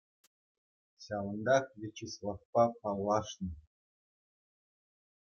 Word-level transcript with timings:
Ҫавӑнтах 1.07 1.65
Вячеславпа 1.83 2.63
паллашнӑ. 2.87 3.51